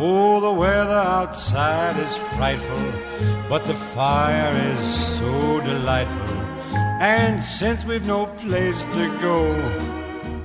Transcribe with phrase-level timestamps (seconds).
[0.00, 2.92] Oh, the weather outside is frightful,
[3.48, 4.78] but the fire is
[5.18, 6.38] so delightful.
[7.00, 9.52] And since we've no place to go,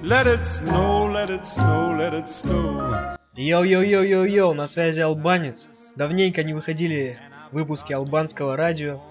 [0.02, 3.16] let it snow, let it snow, let it snow.
[3.36, 5.70] Йоу-йоу-йоу-йоу-йоу, на связи Албанец.
[5.96, 7.20] Давненько не выходили
[7.52, 9.02] выпуски албанского радио.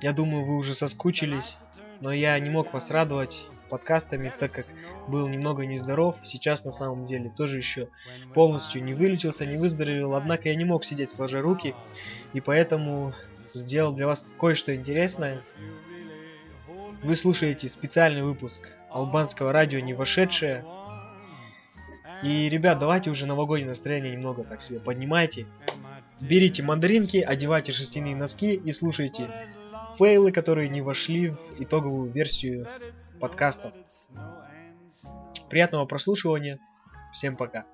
[0.00, 1.58] Я думаю, вы уже соскучились,
[2.00, 4.66] но я не мог вас радовать подкастами, так как
[5.08, 6.18] был немного нездоров.
[6.22, 7.88] Сейчас на самом деле тоже еще
[8.34, 10.14] полностью не вылечился, не выздоровел.
[10.14, 11.74] Однако я не мог сидеть сложа руки,
[12.34, 13.14] и поэтому
[13.54, 15.42] сделал для вас кое-что интересное.
[17.02, 20.64] Вы слушаете специальный выпуск албанского радио «Не вошедшее».
[22.22, 25.46] И, ребят, давайте уже новогоднее настроение немного так себе поднимайте.
[26.20, 29.30] Берите мандаринки, одевайте шерстяные носки и слушайте
[29.98, 32.66] фейлы, которые не вошли в итоговую версию
[33.20, 33.72] подкастов.
[35.48, 36.58] Приятного прослушивания.
[37.12, 37.64] Всем пока.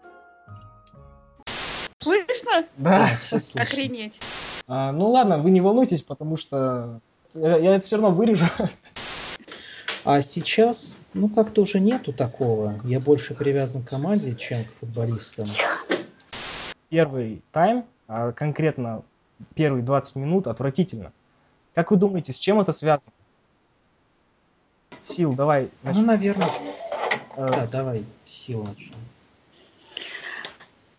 [2.01, 2.67] Слышно?
[2.77, 3.62] Да, все слышно.
[3.62, 4.21] Охренеть.
[4.67, 7.01] А, ну ладно, вы не волнуйтесь, потому что
[7.34, 8.47] я, я это все равно вырежу.
[10.05, 12.78] А сейчас, ну как-то уже нету такого.
[12.84, 15.47] Я больше привязан к команде, чем к футболистам.
[16.89, 19.03] Первый тайм, а конкретно
[19.55, 21.12] первые 20 минут, отвратительно.
[21.75, 23.12] Как вы думаете, с чем это связано?
[25.07, 25.62] Сил, давай.
[25.83, 26.07] Ну, начнем.
[26.07, 26.49] наверное.
[27.37, 28.97] Э, Да, давай, сила начнем.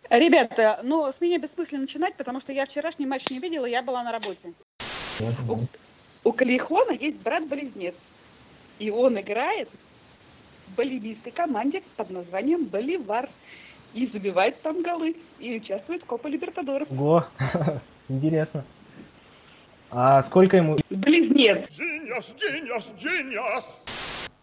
[0.09, 4.03] Ребята, ну, с меня бессмысленно начинать, потому что я вчерашний матч не видела, я была
[4.03, 4.53] на работе.
[6.23, 7.95] У Калихона есть брат-близнец.
[8.79, 9.67] И он играет
[10.67, 13.29] в боливийской команде под названием Боливар.
[13.93, 15.17] И забивает там голы.
[15.39, 16.89] И участвует в Копа Либертадоров.
[16.91, 17.25] Ого,
[18.07, 18.63] интересно.
[19.89, 20.77] А сколько ему?
[20.89, 21.69] Близнец.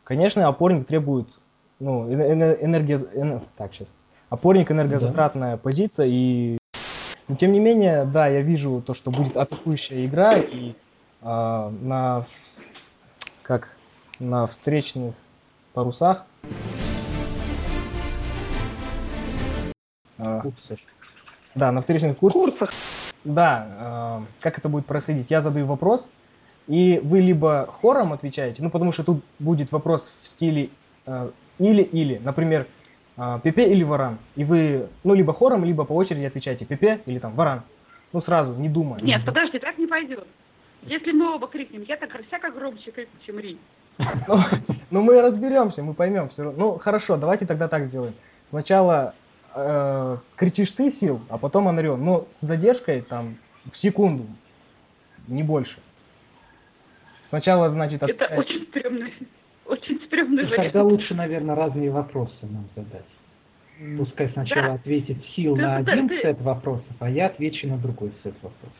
[0.05, 1.27] Конечно, опорник требует,
[1.81, 2.97] ну, эне- эне- энергия...
[2.97, 3.91] эне- Так, сейчас.
[4.29, 6.59] Опорник энергозатратная позиция, и...
[7.29, 10.75] Но тем не менее, да, я вижу то, что будет атакующая игра, и
[11.23, 12.27] а, на...
[13.43, 13.71] Как?
[14.19, 15.15] На встречных
[15.73, 16.25] парусах
[20.17, 20.79] Курсов.
[21.55, 22.43] Да, на встречных курсах.
[22.43, 22.71] Курсах.
[23.25, 25.31] Да, э, как это будет происходить?
[25.31, 26.09] Я задаю вопрос,
[26.67, 30.71] и вы либо хором отвечаете, ну потому что тут будет вопрос в стиле
[31.07, 32.67] э, или-или, например,
[33.17, 37.19] э, Пепе или Варан, и вы, ну либо хором, либо по очереди отвечаете Пепе или
[37.19, 37.63] там Варан,
[38.13, 39.01] ну сразу, не думая.
[39.01, 40.27] Нет, подожди, так не пойдет.
[40.83, 43.59] Если мы оба крикнем, я так всяко громче крикну, чем Ри.
[44.29, 44.39] Ну,
[44.91, 46.59] ну, мы разберемся, мы поймем все равно.
[46.59, 48.15] Ну хорошо, давайте тогда так сделаем.
[48.45, 49.15] Сначала
[49.55, 53.37] э, кричишь ты, Сил, а потом Анрион, но с задержкой там
[53.71, 54.27] в секунду,
[55.29, 55.79] не больше.
[57.27, 58.39] Сначала, значит, Это отвечаешь.
[58.39, 59.13] очень стрёмный,
[59.67, 60.93] очень стрёмный Ну, Тогда вариант.
[60.93, 63.05] лучше, наверное, разные вопросы нам задать.
[63.99, 64.75] Пускай сначала Да.
[64.75, 68.35] ответит Сил Ты- на ты- один ты- сет вопросов, а я отвечу на другой сет
[68.43, 68.77] вопросов.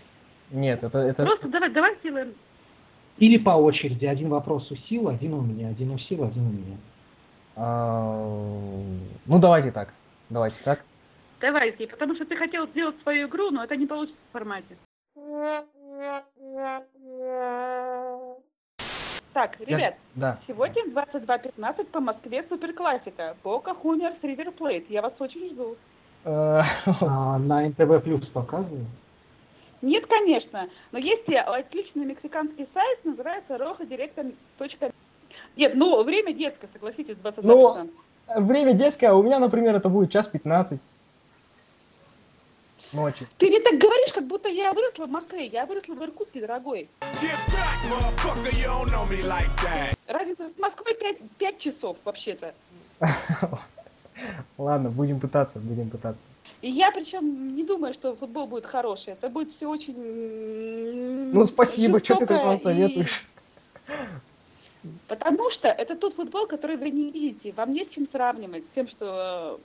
[0.51, 1.25] Нет, это, это...
[1.25, 2.33] Просто давай, давай сделаем.
[3.19, 4.05] Или по очереди.
[4.07, 5.69] Один вопрос у Сил, один у меня.
[5.69, 6.77] Один у Сил, один у меня.
[7.57, 8.25] а,
[9.27, 9.93] Ну, давайте так.
[10.31, 10.85] Давайте так.
[11.41, 14.77] Давай, Зи, потому что ты хотел сделать свою игру, но это не получится в формате.
[19.35, 20.39] Так, Я ребят, Да.
[20.47, 23.37] сегодня в 22.15 по Москве суперклассика.
[23.43, 24.89] Бока Хунерс Ривер Плейт.
[24.89, 25.77] Я вас очень жду.
[26.25, 26.63] Э,
[27.01, 28.87] А на НТВ Плюс показывают?
[29.83, 34.91] Нет, конечно, но есть и отличный мексиканский сайт, называется rojadirect.com.
[35.57, 37.91] Нет, ну, время детское, согласитесь, 22.15.
[38.37, 40.81] Время детское, а у меня, например, это будет час 15
[42.95, 43.27] ночи.
[43.39, 45.47] Ты не так говоришь, как будто я выросла в Москве.
[45.47, 46.89] Я выросла в Иркутске, дорогой.
[47.01, 47.45] Back,
[49.23, 49.97] like.
[50.07, 50.97] Разница с Москвой
[51.39, 52.55] 5, часов, вообще-то.
[54.59, 56.27] Ладно, будем пытаться, будем пытаться.
[56.63, 59.13] И я причем не думаю, что футбол будет хороший.
[59.15, 61.33] Это будет все очень...
[61.33, 63.27] Ну, спасибо, что ты так нам и- советуешь.
[65.09, 67.53] Потому что это тот футбол, который вы не видите.
[67.53, 68.65] Вам не с чем сравнивать.
[68.65, 69.61] С тем, что...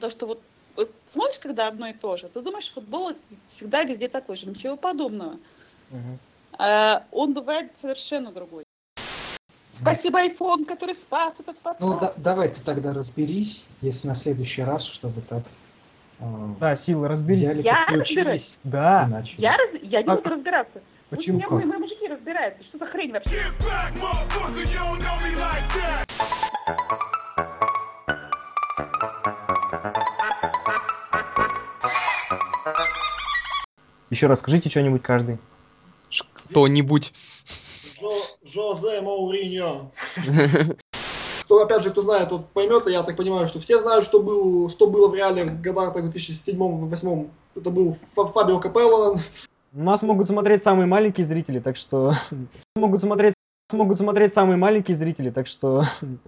[0.00, 0.40] То, что вот,
[0.76, 3.12] вот смотришь, когда одно и то же, ты думаешь, футбол
[3.48, 4.46] всегда везде такой же.
[4.48, 5.38] Ничего подобного.
[6.58, 8.64] А он бывает совершенно другой.
[9.78, 11.80] Спасибо, iPhone, который спас этот подкаст.
[11.80, 15.42] Ну, да- давай ты тогда разберись, если на следующий раз, чтобы так...
[16.18, 16.24] э,
[16.58, 17.56] Да, силы, разберись.
[17.62, 18.42] Я разбираюсь.
[18.42, 19.22] и Да.
[19.36, 20.80] Я, раз- я не А- буду разбираться.
[21.10, 21.36] Пусть почему?
[21.38, 22.64] меня мои, мои мужики разбираются.
[22.64, 23.36] Что за хрень вообще?
[34.16, 35.36] Еще расскажите что-нибудь каждый.
[36.48, 37.12] Кто-нибудь.
[38.44, 39.90] Жозе Мауриньо.
[41.42, 44.22] кто, опять же, кто знает, тот поймет, и я так понимаю, что все знают, что,
[44.22, 47.28] был, что было в реале в годах так, 2007-2008.
[47.56, 49.20] Это был Фа- Фабио Капелло,
[49.72, 52.14] Нас могут смотреть самые маленькие зрители, так что...
[52.74, 53.34] Могут смотреть
[53.70, 55.84] могут смотреть самые маленькие зрители, так что...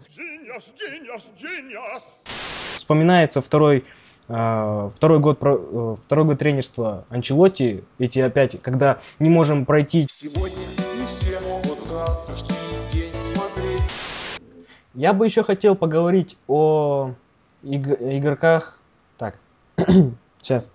[2.74, 3.86] Вспоминается второй,
[4.28, 10.06] второй, год, э, второй год тренерства Анчелотти, эти опять, когда не можем пройти...
[10.08, 10.56] Сегодня
[10.98, 12.56] не все могут завтрашний
[12.92, 13.82] день смотреть.
[14.94, 17.12] Я бы еще хотел поговорить о
[17.62, 18.78] иг- игроках...
[19.16, 19.36] Так,
[20.42, 20.72] сейчас.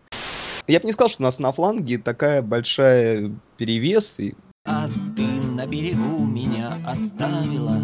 [0.66, 4.20] Я бы не сказал, что у нас на фланге такая большая перевес.
[4.20, 4.34] И...
[4.66, 7.80] А ты на берегу меня оставила,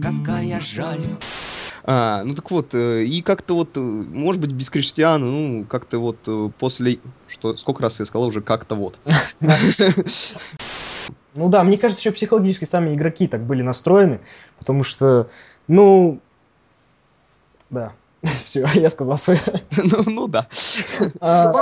[0.00, 1.00] какая жаль.
[1.92, 5.98] А, ну так вот, э, и как-то вот, э, может быть, без Криштиана, ну, как-то
[5.98, 7.00] вот э, после...
[7.26, 9.00] Что, сколько раз я сказал уже как-то вот.
[11.34, 14.20] Ну да, мне кажется, еще психологически сами игроки так были настроены,
[14.58, 15.30] потому что,
[15.66, 16.20] ну,
[17.70, 17.92] да,
[18.44, 19.40] все, я сказал свое.
[19.76, 20.46] Ну, ну да.
[21.20, 21.52] А,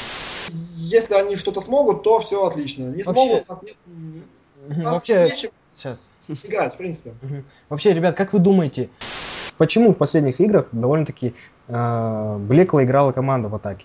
[0.76, 2.84] если они что-то смогут, то все отлично.
[2.84, 3.76] Не смогут, у нас, нет,
[4.68, 6.12] у нас Вообще, нечем сейчас.
[6.44, 7.14] играть, в принципе.
[7.70, 8.90] Вообще, ребят, как вы думаете,
[9.58, 11.34] почему в последних играх довольно-таки
[11.68, 13.84] э, блекло играла команда в атаке?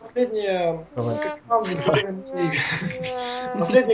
[0.00, 1.16] Последние Давай.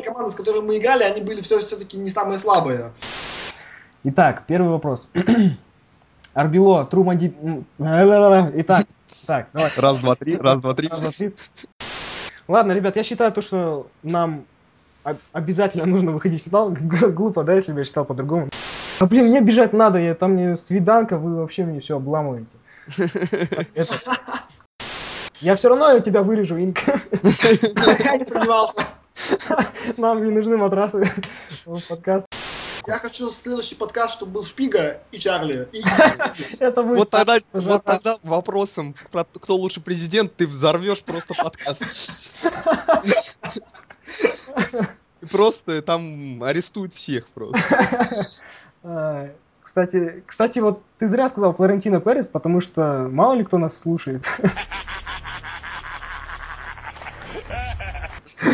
[0.03, 2.93] команды, с которыми мы- играли, они были все, все-таки не самые слабые.
[4.05, 5.09] Итак, первый вопрос.
[6.35, 7.35] Арбило, Труманди...
[7.79, 8.87] Итак,
[9.27, 9.71] так, давай.
[9.77, 10.89] Раз, два, три, раз, два, три.
[10.89, 11.35] Раз, два, три.
[12.47, 14.45] Ладно, ребят, я считаю то, что нам
[15.03, 16.71] об- обязательно нужно выходить в финал.
[16.71, 18.49] Глупо, да, если бы я считал по-другому.
[19.01, 22.57] А блин, мне бежать надо, я там мне свиданка, вы вообще мне все обламываете.
[25.41, 26.79] Я все равно я тебя вырежу, Инк.
[26.83, 28.87] Я не сомневался.
[29.97, 31.09] Нам не нужны матрасы
[31.65, 32.27] в подкаст.
[32.87, 35.69] Я хочу следующий подкаст, чтобы был Шпига и Чарли.
[35.73, 35.85] И-
[36.59, 41.35] Это будет Вот тогда, вот тогда вопросом, про то, кто лучше президент, ты взорвешь просто
[41.35, 41.85] подкаст.
[45.21, 47.59] И просто там арестуют всех просто.
[48.91, 49.29] А,
[49.63, 54.25] Кстати, кстати, вот ты зря сказал Флорентино Перес, потому что мало ли кто нас слушает.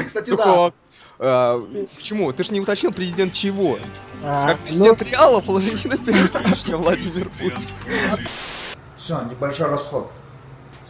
[0.06, 0.72] Кстати, Ну
[1.18, 1.60] да.
[1.94, 2.32] Почему?
[2.32, 3.78] Ты же не уточнил президент чего?
[4.24, 6.34] А, Как ну, президент Реала, Флорентина Перес,
[6.68, 7.70] Владимир Путин.
[8.96, 10.10] Все, небольшой расход.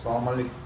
[0.03, 0.64] Салам алейкум.